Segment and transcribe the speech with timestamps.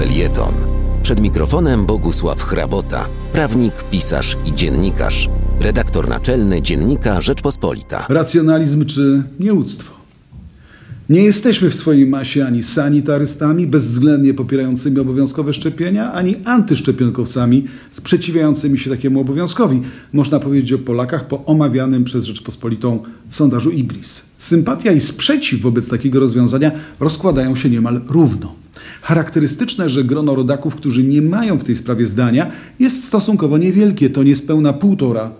[0.00, 0.54] felieton.
[1.02, 5.28] Przed mikrofonem Bogusław Hrabota, prawnik, pisarz i dziennikarz.
[5.60, 8.06] Redaktor naczelny Dziennika Rzeczpospolita.
[8.08, 9.94] Racjonalizm czy nieuctwo?
[11.08, 18.90] Nie jesteśmy w swojej masie ani sanitarystami bezwzględnie popierającymi obowiązkowe szczepienia, ani antyszczepionkowcami sprzeciwiającymi się
[18.90, 19.82] takiemu obowiązkowi.
[20.12, 24.22] Można powiedzieć o Polakach po omawianym przez Rzeczpospolitą sondażu IBRIS.
[24.38, 28.60] Sympatia i sprzeciw wobec takiego rozwiązania rozkładają się niemal równo.
[29.02, 34.22] Charakterystyczne, że grono rodaków, którzy nie mają w tej sprawie zdania, jest stosunkowo niewielkie, to
[34.22, 35.30] niespełna 1,5%.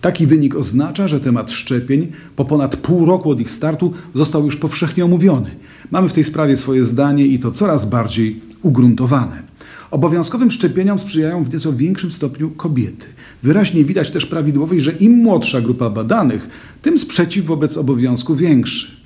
[0.00, 4.56] Taki wynik oznacza, że temat szczepień po ponad pół roku od ich startu został już
[4.56, 5.50] powszechnie omówiony.
[5.90, 9.42] Mamy w tej sprawie swoje zdanie i to coraz bardziej ugruntowane.
[9.90, 13.06] Obowiązkowym szczepieniom sprzyjają w nieco większym stopniu kobiety.
[13.42, 16.48] Wyraźnie widać też prawidłowość, że im młodsza grupa badanych,
[16.82, 18.97] tym sprzeciw wobec obowiązku większy.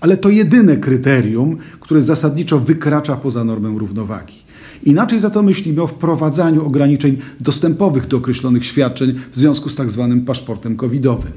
[0.00, 4.46] Ale to jedyne kryterium, które zasadniczo wykracza poza normę równowagi.
[4.84, 9.90] Inaczej za to myślimy o wprowadzaniu ograniczeń dostępowych do określonych świadczeń w związku z tak
[9.90, 11.32] zwanym paszportem covidowym.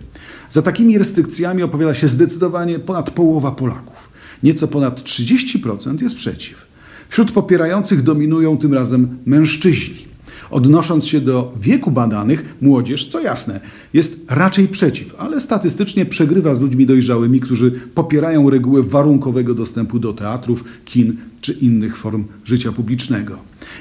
[0.50, 4.10] Za takimi restrykcjami opowiada się zdecydowanie ponad połowa Polaków.
[4.44, 6.68] Nieco ponad 30% jest przeciw.
[7.10, 10.09] Wśród popierających dominują tym razem mężczyźni.
[10.52, 13.60] Odnosząc się do wieku badanych, młodzież, co jasne,
[13.94, 20.14] jest raczej przeciw, ale statystycznie przegrywa z ludźmi dojrzałymi, którzy popierają regułę warunkowego dostępu do
[20.14, 23.40] teatrów, kin czy innych form życia publicznego.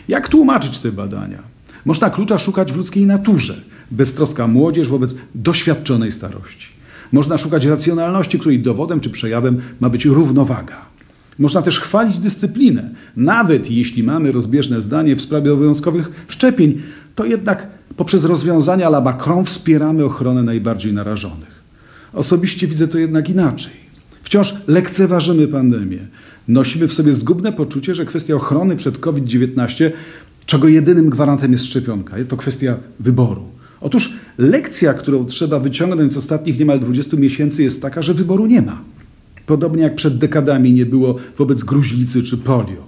[0.08, 1.42] Jak tłumaczyć te badania?
[1.84, 3.60] Można klucza szukać w ludzkiej naturze.
[3.91, 6.69] Beztroska młodzież wobec doświadczonej starości.
[7.12, 10.88] Można szukać racjonalności, której dowodem czy przejawem ma być równowaga.
[11.39, 12.91] Można też chwalić dyscyplinę.
[13.17, 16.83] Nawet jeśli mamy rozbieżne zdanie w sprawie obowiązkowych szczepień,
[17.14, 21.62] to jednak poprzez rozwiązania la Macron wspieramy ochronę najbardziej narażonych.
[22.12, 23.72] Osobiście widzę to jednak inaczej.
[24.22, 25.98] Wciąż lekceważymy pandemię.
[26.48, 29.91] Nosimy w sobie zgubne poczucie, że kwestia ochrony przed COVID-19,
[30.47, 33.43] czego jedynym gwarantem jest szczepionka, to kwestia wyboru.
[33.81, 38.62] Otóż lekcja, którą trzeba wyciągnąć z ostatnich niemal 20 miesięcy, jest taka, że wyboru nie
[38.62, 38.81] ma.
[39.48, 42.84] Podobnie jak przed dekadami nie było wobec gruźlicy czy polio.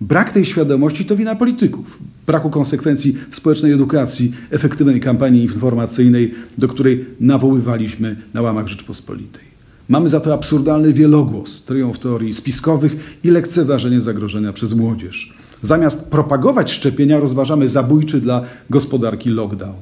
[0.00, 6.68] Brak tej świadomości to wina polityków, braku konsekwencji w społecznej edukacji, efektywnej kampanii informacyjnej, do
[6.68, 9.44] której nawoływaliśmy na łamach Rzeczpospolitej.
[9.88, 15.32] Mamy za to absurdalny wielogłos, triumf teorii spiskowych i lekceważenie zagrożenia przez młodzież.
[15.62, 19.76] Zamiast propagować szczepienia, rozważamy zabójczy dla gospodarki lockdown.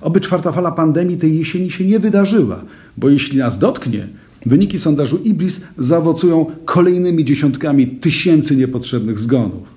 [0.00, 2.64] Oby czwarta fala pandemii tej jesieni się nie wydarzyła,
[2.96, 4.08] bo jeśli nas dotknie,
[4.46, 9.68] Wyniki sondażu IBRIS zaowocują kolejnymi dziesiątkami tysięcy niepotrzebnych zgonów.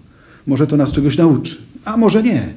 [0.47, 1.55] Może to nas czegoś nauczy,
[1.85, 2.53] a może nie,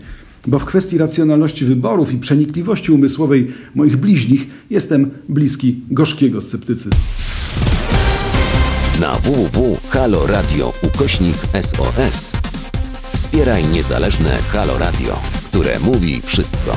[0.46, 7.00] bo w kwestii racjonalności wyborów i przenikliwości umysłowej moich bliźnich jestem bliski gorzkiego sceptycyzmu.
[9.00, 12.32] Na www.haloradio ukośnik SOS
[13.12, 15.18] wspieraj niezależne Halo Radio,
[15.50, 16.76] które mówi wszystko